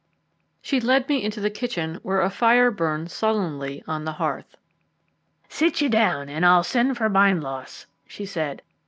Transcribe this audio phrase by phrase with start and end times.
[0.63, 4.55] She led me into the kitchen, where a fire burned sullenly on the hearth.
[5.47, 8.63] "Sit you down, and I'll send for Bindloss," she said.